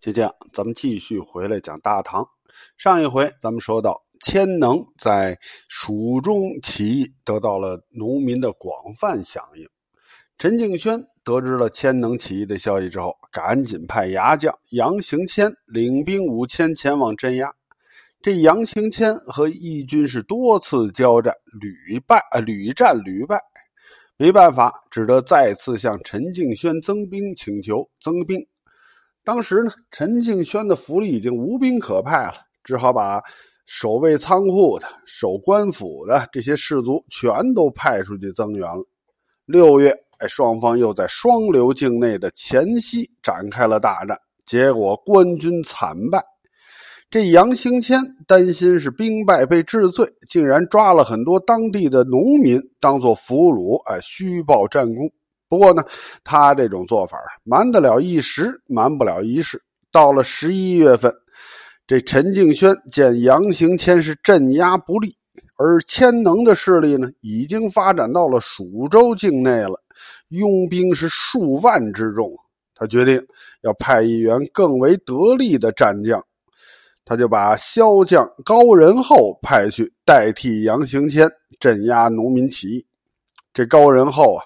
[0.00, 2.24] 就这样，咱们继续回来讲大唐。
[2.76, 9.68] 上一回咱们说到，千能在蜀中起义，得到了农民的广泛响应。
[10.38, 17.52] 陈敬轩得知了千能起义的消息之后，赶紧派牙将杨行谦领兵五千前往镇压。
[18.20, 23.40] 这杨行谦和义军是多次交战，屡败啊，屡战屡败，
[24.16, 28.38] 没办法，只得再次向陈敬轩增兵，请求增兵。
[29.28, 32.32] 当时呢，陈敬轩的府里已经无兵可派了，
[32.64, 33.22] 只好把
[33.66, 38.82] 守卫仓库的、守官府的这些士卒全都派出去增援了。
[39.44, 46.24] 六月，哎，双方又在双流境内的前溪展开了大战，结果官军惨败。
[47.10, 55.06] 这杨兴谦担心是兵败被治罪，竟然抓了很多当地的农民当做俘虏，哎，虚报战功。
[55.48, 55.82] 不过呢，
[56.22, 59.60] 他这种做法瞒得了一时，瞒不了一世。
[59.90, 61.10] 到了十一月份，
[61.86, 65.16] 这陈敬轩见杨行谦是镇压不力，
[65.56, 69.80] 而千能的势力呢，已经发展到了蜀州境内了，
[70.28, 72.30] 拥兵是数万之众。
[72.74, 73.18] 他决定
[73.62, 76.22] 要派一员更为得力的战将，
[77.06, 81.26] 他就把骁将高仁厚派去代替杨行谦
[81.58, 82.86] 镇压农民起义。
[83.54, 84.44] 这高仁厚啊。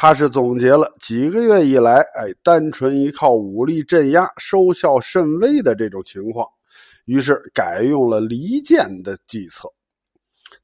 [0.00, 6.46] 他是总结了几个月以来，哎，单纯依靠武力镇压收效甚微的这种情况，
[7.06, 9.68] 于是改用了离间的计策。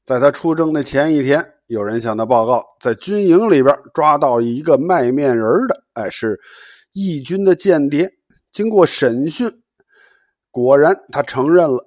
[0.05, 6.39] 在他出征的前一天，有人向他报告，在军营里边抓到一个卖面人的，哎，是
[6.93, 8.09] 义军的间谍。
[8.53, 9.51] 经过审讯，
[10.49, 11.85] 果然他承认了。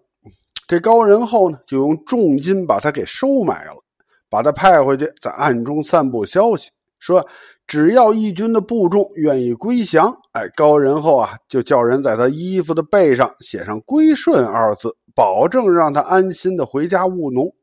[0.66, 3.82] 这高仁厚呢，就用重金把他给收买了，
[4.28, 6.70] 把他派回去，在暗中散布消息。
[6.98, 7.27] 说，
[7.66, 17.54] 只要义军的部众愿意归降，哎，高仁厚啊，就叫人在他衣服的背上写上“归顺”二字，保证让他安心的回家务农。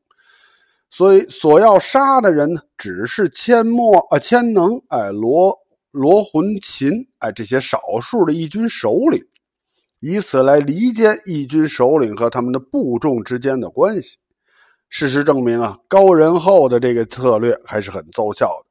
[0.90, 5.54] 所以，所要杀的人呢，只是千墨啊、千能、哎、罗
[5.90, 9.20] 罗魂琴、哎这些少数的义军首领，
[10.00, 14.16] 以此来离间义军首领和他们的部众之间的关系。
[14.88, 18.65] 事实证明啊，高仁厚的这个策略还是很奏效的。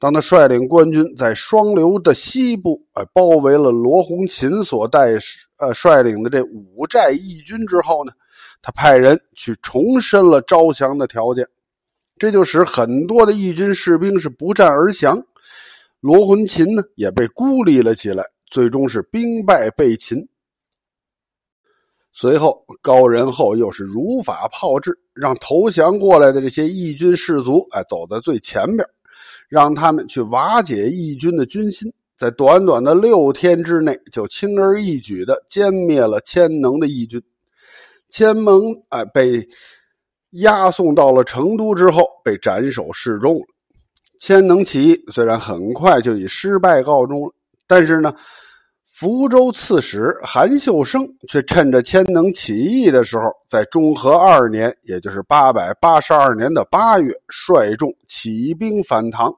[0.00, 5.10] 当他率领官军在双流的西部，呃，包围了罗洪琴所带
[5.58, 8.10] 呃率领的这五寨义军之后呢，
[8.62, 11.46] 他派人去重申了招降的条件，
[12.16, 15.22] 这就使很多的义军士兵是不战而降，
[16.00, 20.26] 罗洪琴呢也被孤立了起来，最终是兵败被擒。
[22.10, 28.88] 随后，高仁厚又是如法炮制，让投降过来的这些义军士卒，哎，走在最前边。
[29.50, 37.20] 让他们去瓦解义军的军心，在短短的六天之内，就轻而易举的歼灭了千能的义军。
[38.10, 39.46] 千能哎被
[40.30, 43.46] 押送到了成都之后，被斩首示众了。
[44.20, 47.34] 千能起义虽然很快就以失败告终了，
[47.66, 48.14] 但是呢，
[48.84, 59.34] 福州刺史韩秀生却趁着千能起义的时候，在中和二年，也就是八百八十二年的八月，率众起兵反唐。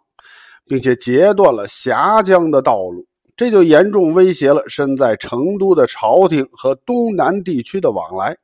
[0.67, 3.05] 并且截断了峡江的道路，
[3.37, 8.37] 这就严重威胁了身在成都的朝廷和东南地区的往来。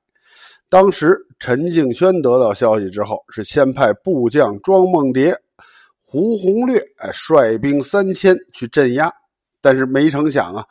[0.68, 5.34] 当时陈敬轩得到消息之后，是先派部将庄梦蝶、
[6.04, 9.10] 胡宏略，哎，率兵三千去镇压，
[9.62, 10.64] 但是没成想啊，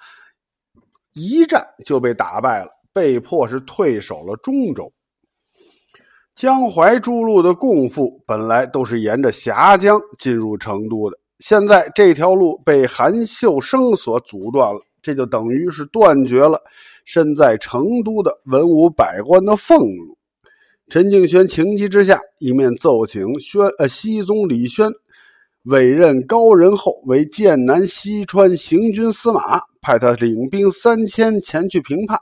[1.13, 4.91] 一战就被打败了，被迫是退守了中州。
[6.35, 11.17] 江淮诸路的贡赋本来都是沿着峡江进入成都的。
[11.39, 16.59] 现在这条路被韩秀生所阻断了，这就等于是断绝了
[17.05, 20.17] 身在成都的文武百官的俸禄。
[20.89, 24.89] 陈敬轩情急之下，一面奏请宣呃西宗李宣
[25.65, 32.17] 委任高仁厚为剑南西川行军司马，派他领兵三千前去平叛；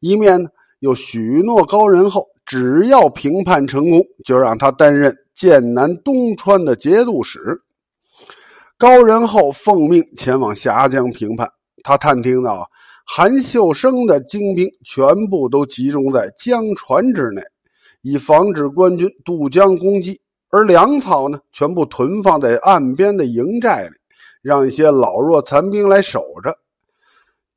[0.00, 0.48] 一面呢
[0.78, 7.60] 又许诺高仁厚，只要平叛成功，就让他担任剑南东川的节度使。
[8.78, 11.48] 高仁厚奉命前往峡江平叛，
[11.82, 12.68] 他探听到
[13.06, 17.40] 韩秀生的精兵全部都集中在江船之内，
[18.02, 20.12] 以防止官军渡江攻击；
[20.50, 23.94] 而粮草呢，全部囤放在岸边的营寨里，
[24.42, 26.54] 让一些老弱残兵来守着。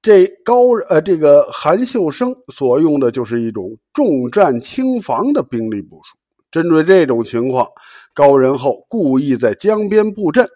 [0.01, 6.17] 这高呃，这个韩秀生所用的就是一种重战轻防的兵力部署。
[6.49, 7.67] 针对这种情况，
[8.13, 10.49] 高仁厚故意在江边布阵。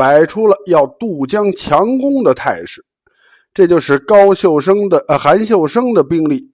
[0.00, 2.82] 摆出了要渡江强攻的态势，
[3.52, 6.50] 这就是高秀生的呃韩秀生的兵力，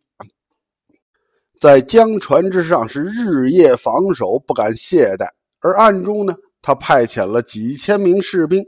[1.61, 5.29] 在江船之上是日夜防守，不敢懈怠。
[5.61, 8.65] 而暗中呢，他派遣了几千名士兵，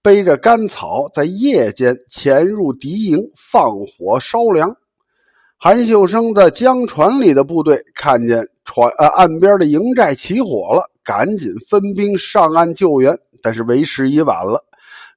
[0.00, 4.74] 背着干草，在夜间潜入敌营，放火烧粮。
[5.58, 14.58] 韩秀生在江船里的部队看见船呃岸边的营寨起火了，赶紧分兵上岸救援，但是为时已晚了，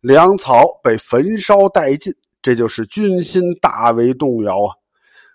[0.02, 2.14] 粮草被焚烧殆尽。
[2.42, 4.76] 这就是军心大为动摇啊！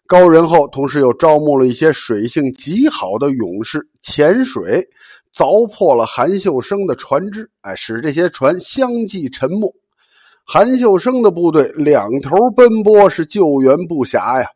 [0.06, 4.86] 高仁厚同时又招募了一些水性极好的勇士，潜水
[5.34, 9.74] 凿破了韩秀生的船只，哎，使这些船相继沉没。
[10.44, 14.46] 韩秀生的部队两头奔波，是救援不暇呀。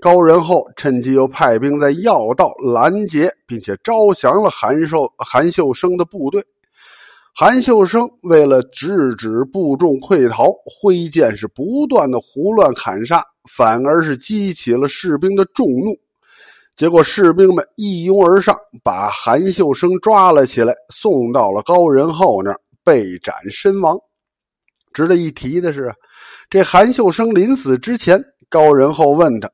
[0.00, 6.42] 高仁厚趁机又派兵在要道拦截，并且招降了韩寿韩秀生的部队。
[7.42, 15.96] 韩秀生为了制止部众溃逃，挥剑是不断的胡乱砍杀，反而是激起了士兵的众怒。
[16.76, 18.54] 结果士兵们一拥而上，
[18.84, 23.98] 把韩秀生抓了起来，送到了高仁厚那儿被斩身亡。
[24.92, 25.90] 值得一提的是，
[26.50, 29.50] 这韩秀生临死之前，高仁厚问他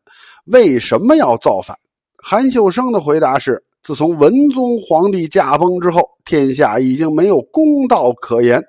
[0.47, 1.79] 为什么要造反。
[2.17, 3.62] 韩秀生的回答是。
[3.87, 8.61] 自从文宗皇帝驾崩之后，天下已经没有公道可言。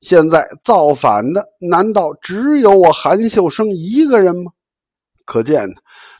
[0.00, 4.50] 现在造反的难道只有我韩秀生一个人吗？
[5.24, 5.64] 可见，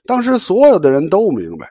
[0.07, 1.69] 当时所有的人都明白，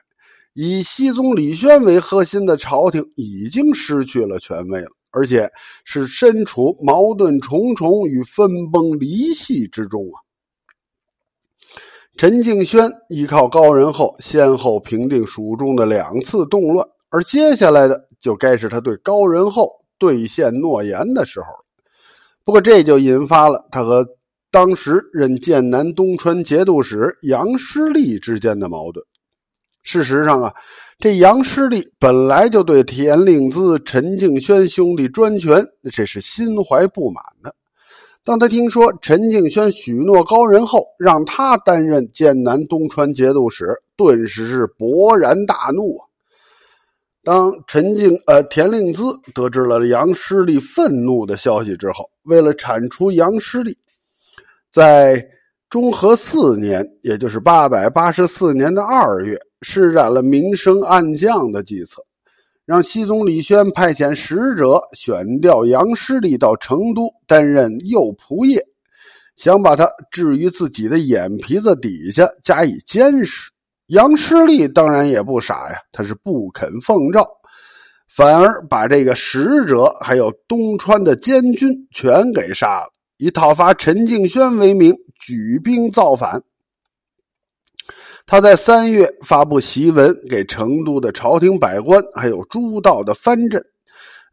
[0.52, 5.50] 以熹宗李轩为核心的朝廷已经失去了权威了，而且
[5.86, 10.20] 是身处矛盾重重与分崩离析之中啊。
[12.18, 19.70] 陈敬轩依靠高仁厚，先后平定蜀中的两次动乱，而接下来的就该是他对高仁厚
[20.00, 21.46] 兑现诺言的时候
[22.42, 24.04] 不过，这就引发了他和
[24.50, 29.04] 当时任剑南东川节度使杨师立之间的矛盾。
[29.84, 30.52] 事实上啊，
[30.98, 37.54] 这杨师立本来就对田令孜、陈敬轩兄弟专权，这是心怀不满的。
[38.24, 43.66] 当他听说陈敬轩许诺高人后让他担任剑南东川节度使，
[43.96, 46.04] 顿时是勃然大怒啊！
[47.24, 53.76] 当陈敬呃田令孜得知了杨师立愤怒的消息之后，为了铲除杨师立，
[54.70, 55.26] 在
[55.70, 62.02] 中和四年，也就是八百八十四年的二月，施展了明升暗降的计策。
[62.68, 68.60] 让熹宗李轩派遣使者选调杨师立到成都担任右仆射，
[69.36, 73.50] 想把他置于自己的眼皮子底下加以监视。
[73.86, 77.26] 杨师立当然也不傻呀，他是不肯奉诏，
[78.06, 86.42] 反而把这个使者还有东川的监军全给杀了，以讨伐陈敬轩为名举兵造反。
[88.30, 93.58] 他在三月发布檄文给成都的朝廷百官，还有诸道的藩镇，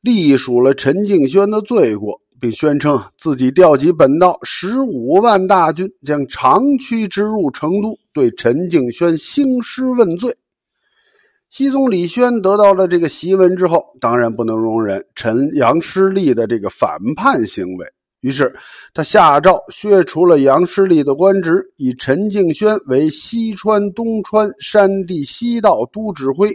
[0.01, 10.36] 隶属了陈敬轩的罪过，并宣称自己调集本道十五万大军，将长驱直入成都，对陈敬轩兴师问罪。
[11.50, 17.88] 熹宗李轩得到了这个檄文之后，当然不能容忍陈杨师立的这个反叛行为。
[18.25, 18.51] 于是，
[18.92, 26.51] 他下诏削除了杨师立的官职，以陈敬轩为西川、东川、山地西道都指挥，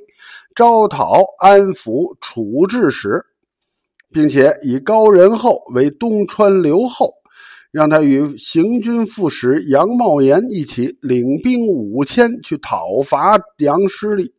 [0.52, 3.24] 招讨、安抚、处置使，
[4.12, 7.08] 并且以高仁厚为东川留后，
[7.70, 14.34] 让他与行军副使杨茂言一起领兵五千去讨伐杨师立。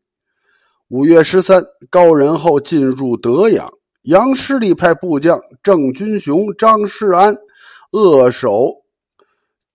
[0.89, 3.71] 五月十三，高仁厚进入德阳。
[4.03, 7.37] 杨师立派部将郑军雄、张世安
[7.91, 8.73] 扼守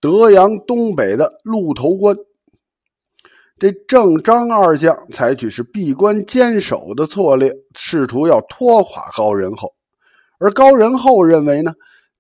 [0.00, 2.16] 德阳东北的鹿头关。
[3.56, 9.72] 这郑张二将采取是闭关坚守的策略，试图要拖垮高仁厚。
[10.40, 11.72] 而高仁厚认为呢，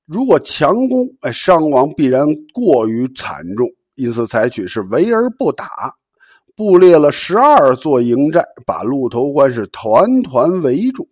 [0.06, 5.92] 如果强攻，哎，伤亡必然过于惨重，因此采取是围而不打，
[6.54, 11.08] 布列了十二座营寨，把鹿头关是团团围住。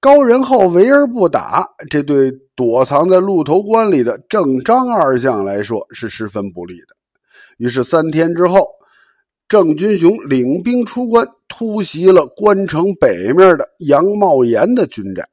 [0.00, 6.96] 高仁厚围而不打，这对躲藏在鹿头关里的郑张二将来说是十分不利的。
[7.56, 8.68] 于是三天之后，
[9.48, 15.28] 郑军雄领兵出关，突袭了关城北面的杨茂言的军寨。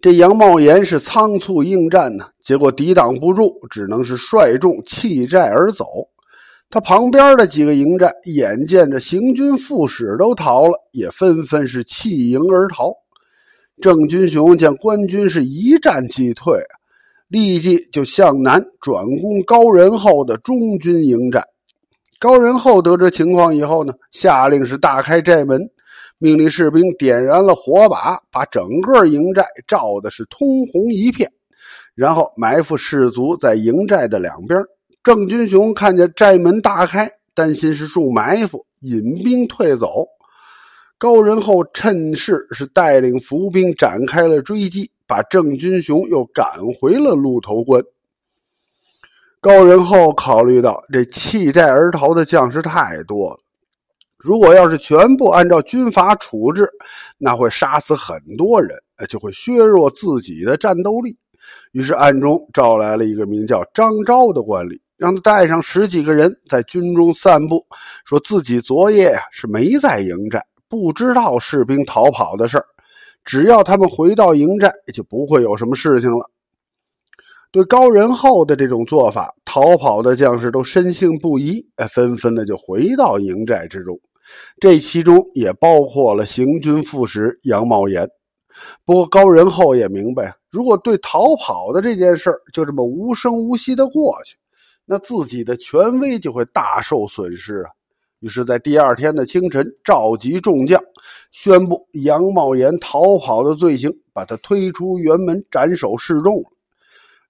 [0.00, 5.86] 这杨茂言是仓促应战呢，结果抵挡不住，只能是率众弃寨而走。
[6.72, 12.90] 他旁边的几个营寨眼见着行军副使都逃了，也纷纷是弃营而逃。
[13.82, 16.58] 郑军雄见官军是一战即退，
[17.28, 21.44] 立即就向南转攻高仁厚的中军营寨。
[22.18, 25.60] 高仁厚得知情况以后呢，下令是大开寨门，
[26.16, 31.30] 命令士兵点燃了火把，把整个营寨照的是通红一片，
[31.94, 34.58] 然后埋伏士卒在营寨的两边。
[35.04, 40.06] 郑军雄看见寨门大开，担心是中埋伏，引兵退走。
[40.96, 46.46] 高仁厚趁势是带领伏兵展开了追击，把郑军雄又赶
[46.80, 47.82] 回了鹿头关。
[49.40, 53.40] 高仁厚考虑到这弃寨而逃的将士太多了，
[54.16, 56.64] 如果要是全部按照军法处置，
[57.18, 58.78] 那会杀死很多人，
[59.08, 61.18] 就会削弱自己的战斗力。
[61.72, 64.80] 于是暗中招来了一个名叫张昭的官吏。
[65.02, 67.60] 让他带上十几个人在军中散步，
[68.04, 72.64] 说自己昨夜是没在营寨，不知道士兵逃跑的事儿。
[73.24, 76.30] 只要他们回到营寨，就不会有什么事情了。
[77.50, 81.60] 对高仁厚的这种做法，逃跑的将士都深信不疑，
[81.92, 83.98] 纷纷的就回到营寨之中。
[84.60, 88.08] 这其中也包括了行军副使杨茂言。
[88.84, 94.36] 不过高仁厚也明白，如果对逃跑的这件事就这么无声无息的过去。
[94.92, 97.70] 那自己的权威就会大受损失啊！
[98.20, 100.78] 于是，在第二天的清晨，召集众将，
[101.30, 106.44] 宣布杨茂言逃跑的罪行，把他推出辕门斩首示众。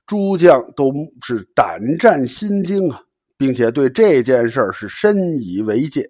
[0.09, 0.93] 诸将都
[1.25, 3.01] 是胆战心惊啊，
[3.37, 6.03] 并且对这件事是深以为戒。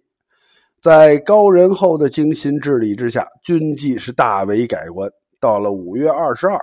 [0.80, 5.06] 在高仁厚的精心治理之下，军纪是大为改观。
[5.38, 6.58] 到了五月二十二。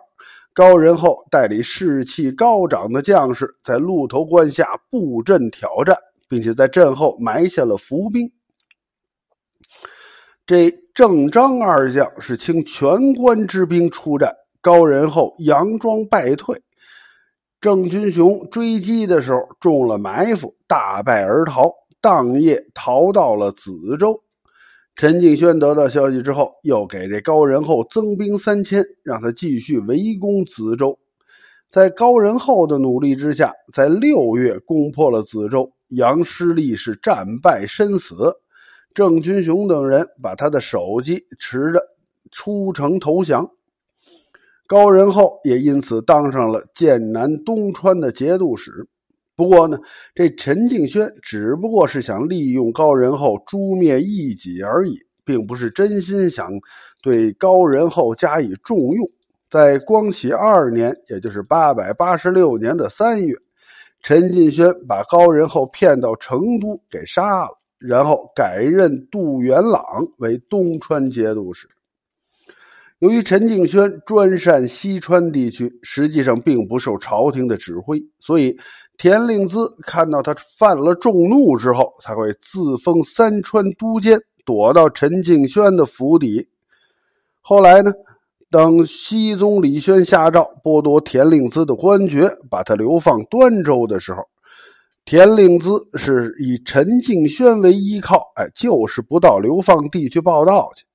[0.54, 8.30] 高仁厚带领士气高涨的将士，在鹿头关下布阵挑战，并且在阵后埋下了伏兵。
[10.46, 16.62] 这郑张二将是倾全关之兵出战，高仁厚佯装败退。
[17.62, 24.24] 郑军雄追击的时候中了埋伏，大败而逃，当夜逃到了梓州。
[25.00, 31.00] 陈敬轩得到消息之后，又给这高仁厚增兵三千，让他继续围攻梓州。
[31.70, 38.14] 在高仁厚的努力之下，在六月攻破了梓州，杨师立是战败身死。
[38.94, 41.82] 郑军雄等人把他的首级持着
[42.30, 43.50] 出城投降。
[44.68, 48.86] 高仁厚也因此当上了剑南东川的节度使。
[49.40, 49.80] 不过呢，
[50.14, 56.52] 这陈敬轩只不过是想利用高仁厚诛灭异己而已，并不是真心想
[57.02, 59.10] 对高仁厚加以重用。
[59.50, 63.34] 在光启二年，也就是八百八十六年的三月，
[64.04, 69.82] 陈敬轩把高仁厚骗到成都给杀了，然后改任杜元朗
[70.18, 71.66] 为东川节度使。
[73.00, 78.54] 由于陈敬轩专擅西川地区，实际上并不受朝廷的指挥，所以。
[79.00, 86.46] 田令孜看到他犯了众怒之后，才会自封三川都监，躲到陈敬轩的府邸。
[87.40, 87.94] 后来呢，
[88.52, 94.22] 等熹宗李轩下诏剥夺田令孜的官爵，把他流放端州的时候，
[95.06, 100.86] 田令孜是以陈敬轩为依靠，哎，就是不到流放地去报道去。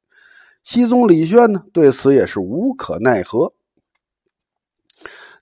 [0.62, 3.50] 熹宗李轩呢，对此也是无可奈何。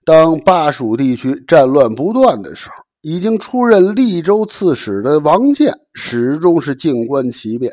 [0.04, 7.72] 当巴蜀地区战乱不断的时候，已经出任利州刺史的王建始终是静观其变。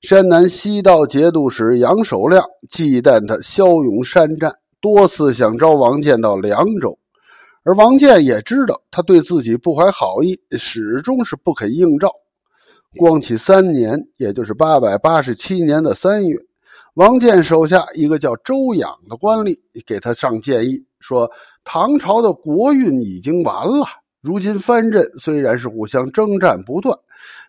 [0.00, 6.98] 山南西道节度使杨守亮忌惮他骁勇善战，多次想招王建到凉州，
[7.62, 12.10] 而王建也知道他对自己不怀好意，始终是不肯应召。
[12.96, 16.36] 光启三年，也就是八百八十七年的三月，
[16.94, 19.56] 王建手下一个叫周养的官吏
[19.86, 20.84] 给他上建议。
[21.06, 21.30] 说
[21.64, 23.84] 唐朝的国运已经完了，
[24.22, 26.98] 如今藩镇虽然是互相征战不断，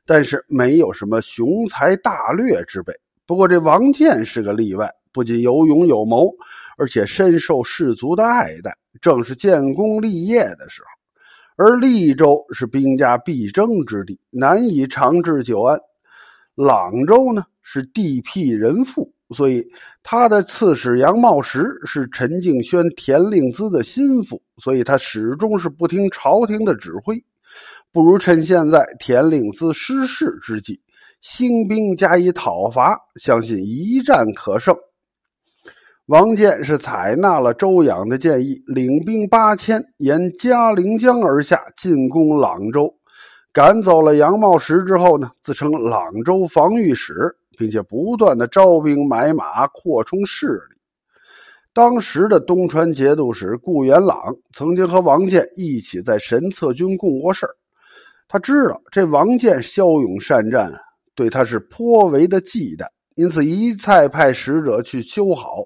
[0.06, 2.94] 但是没有什么雄才大略之辈。
[3.26, 6.30] 不过这王建是个例外，不仅有勇有谋，
[6.78, 10.90] 而且深受士族的爱戴，正是建功立业的时候。
[11.56, 15.80] 而利州是兵家必争之地，难以长治久安。
[16.56, 19.10] 朗州呢，是地僻人富。
[19.34, 19.66] 所以，
[20.04, 27.16] 他的刺史杨茂实是陈敬轩、田令孜的心腹，所以他始终是不听朝廷的指挥。
[27.92, 30.80] 不如趁现在田令孜失势之际，
[31.22, 34.76] 兴兵加以讨伐，相信一战可胜。
[36.06, 42.94] 王建是采纳了周养的建议，领兵八千，沿嘉陵江而下，进攻朗州，
[43.52, 47.36] 赶走了杨茂实之后呢，自称朗州防御使。
[47.58, 50.78] 并且不断的招兵买马，扩充势力。
[51.74, 54.18] 当时的东川节度使顾元朗
[54.54, 57.46] 曾经和王建一起在神策军共过事
[58.30, 60.72] 他知道这王建骁勇善战，
[61.14, 65.58] 对他是颇为的忌惮，因此一再派使者去修好，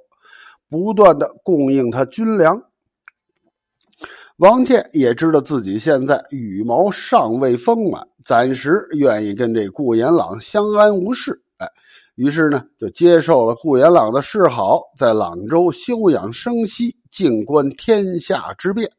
[0.67, 2.60] 不断的供应他军粮。
[4.38, 11.39] 王建也知道自己现在羽毛尚未丰满，暂时愿意跟这顾延朗相安无事。
[12.20, 18.92] 于是呢，就接受了顾延朗的示好，在朗州休养生息，静观天下之变。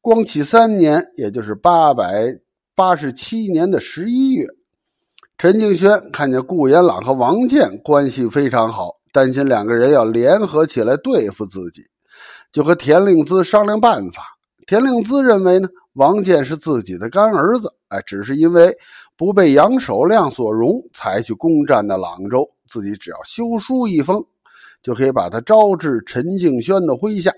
[0.00, 2.26] 光启三年，也就是八百
[2.74, 4.44] 八十七年的十一月，
[5.38, 11.80] 陈敬轩看见顾延朗和王建关系非常好，担心两个人要联合起来对付自己，
[12.50, 14.24] 就和田令孜商量办法。
[14.66, 18.76] 田令孜认为呢，王建是自己的干儿子，哎，只是因为
[19.16, 22.46] 不被杨守亮所容，才去攻占的朗州。
[22.68, 24.22] 自己只要修书一封，
[24.82, 27.32] 就可以把他招至陈敬轩的麾下。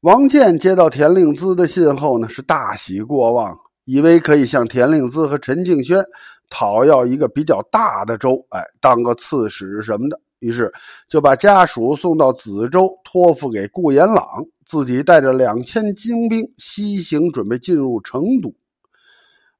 [0.00, 6.02] 王建接到田令孜的信后呢，是大喜过望，以为可以向田令孜和陈敬轩
[6.48, 10.18] 讨要一个比较大的州，哎，当个刺史什么的。
[10.38, 10.72] 于是
[11.08, 14.24] 就把家属送到梓州，托付给顾延朗。
[14.66, 18.52] 自己带着两千精兵西行，准备进入成都。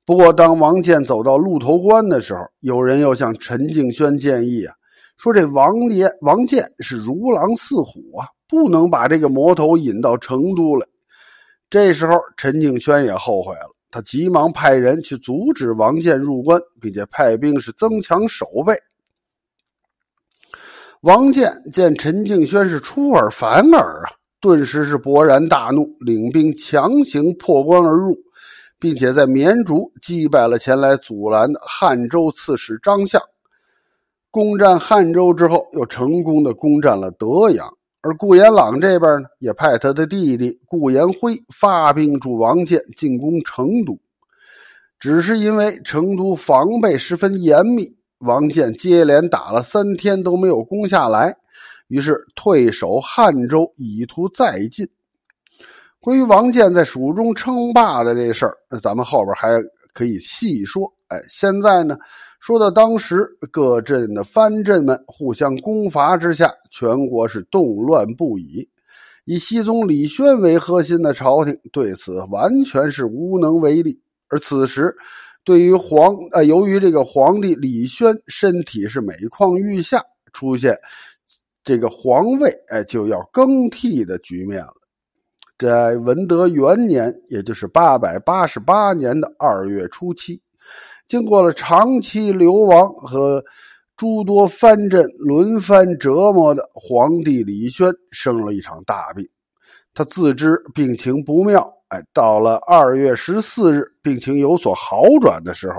[0.05, 4.75] 不过，当王建走到鹿头关的时候，有人又向陈敬轩建议啊，
[5.17, 10.85] 说这王爷王建是如狼似虎啊，不能把这个魔头引到成都来。
[11.71, 18.75] 这时候，陈敬轩也后悔了，他急忙派人去阻止王建入关，并且派兵是增强守备。
[21.07, 24.11] 王建见陈敬轩是出尔反尔啊。
[24.41, 28.17] 顿时是勃然大怒，领兵强行破关而入，
[28.81, 33.23] 并且在绵竹击败了前来阻拦的汉州刺史张相。
[34.33, 37.73] 攻占汉州之后，又成功的攻占了德阳。
[38.03, 43.97] 而顾延朗这边呢，也派他的弟弟顾延辉发兵助王建进攻成都。
[44.99, 47.87] 只是因为成都防备十分严密，
[48.27, 51.35] 王建接连打了三天都没有攻下来。
[51.89, 54.87] 于是退守汉州，以图再进。
[56.01, 59.49] 关于王建在蜀中称霸的这事儿，咱们后边还
[59.93, 60.93] 可以细说。
[61.09, 61.97] 哎，现在呢，
[62.41, 68.69] 说到当时各镇的藩镇们互相攻伐之下，全国是动乱不已。
[69.25, 73.97] 以熹宗李宣为核心的朝廷对此完全是无能为力。
[74.29, 74.93] 而此时，
[75.47, 80.77] 对于皇呃，由于这个皇帝李轩身体是每况愈下，出现。
[81.63, 84.73] 这个皇位哎就要更替的局面了。
[85.57, 90.43] 在文德元年，也就是八百八十八年的二月初七，
[91.07, 93.45] 经过了长期流亡和
[93.97, 99.25] 诸多藩镇轮番折磨的皇帝李轩生了一场大病。
[99.95, 105.77] 他自知病情不妙，哎，到了二月十四日，病情有所好转的时候，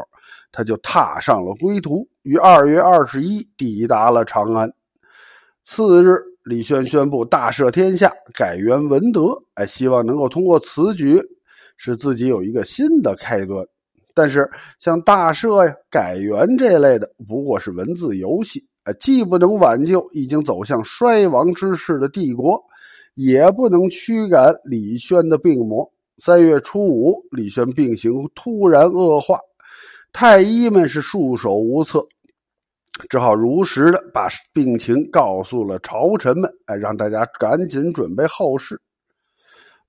[0.52, 4.72] 他就踏上了归途，于二月二十一抵达了长安。
[5.63, 9.38] 次日，李轩宣布大赦天下，改元文德。
[9.56, 11.22] 哎，希望能够通过此举，
[11.76, 13.65] 使自己有一个新的开端。
[14.13, 18.65] 但是，像大赦呀、改元这类的，不过是文字游戏。
[18.84, 22.63] 哎，既不能挽救已经走向衰亡之势的帝国，
[23.15, 25.86] 也不能驱赶李轩的病魔。
[26.19, 29.39] 三月初五，李轩病情突然恶化，
[30.12, 32.03] 太医们是束手无策。
[33.08, 38.82] 只好如实的把病情告诉了朝臣们，哎，让大家赶紧准备后事。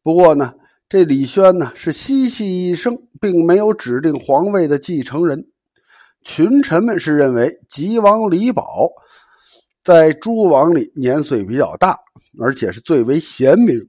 [0.03, 0.53] 不过呢，
[0.87, 5.43] 这李轩呢是嬉戏一生，并没有指定皇位的继承人。
[6.25, 8.91] 群臣们是认为吉王李宝
[9.83, 11.99] 在诸王里年岁比较大，
[12.39, 13.81] 而且是最为贤明，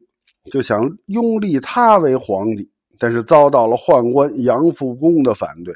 [0.50, 5.74] 就想拥立他为皇帝，但是遭到了宦官杨复恭的反对。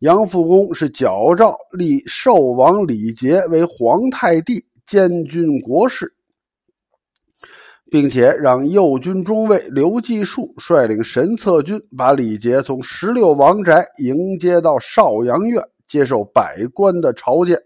[0.00, 6.12] 杨复恭是矫诏立寿王李杰为皇太帝，监军国事，
[7.90, 17.58] 并且让右军中尉刘继树率领神策军，把李杰从十六王宅迎接到少阳院，接受百官的朝见。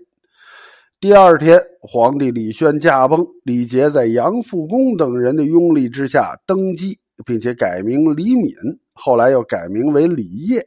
[1.01, 8.53] 第二天，皇帝李轩驾崩，李杰在杨复恭等人的拥立之下登基，并且改名李敏，
[8.93, 10.63] 后来又改名为李业。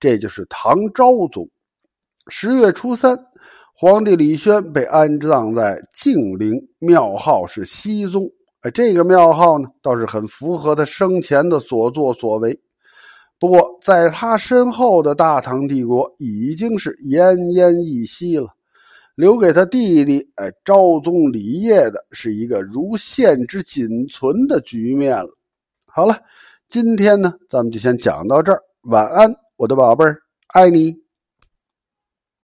[0.00, 1.48] 这就是唐昭宗。
[2.26, 3.16] 十月初三，
[3.72, 8.28] 皇帝李轩被安葬在静陵，庙号是熹宗。
[8.62, 12.60] 哎，这个庙号呢，倒是很符合他生前的所作所为。
[13.38, 18.48] 不过，在他身后的大唐帝国已经是奄奄一息了。
[19.20, 25.28] 留给他弟弟，哎，昭宗李晔的是一个如现之仅存的局面了。
[25.84, 26.16] 好了，
[26.70, 28.58] 今天呢，咱们就先讲到这儿。
[28.84, 30.18] 晚安，我的宝贝儿，
[30.54, 31.09] 爱你。